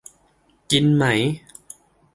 [0.71, 1.03] กินไหม?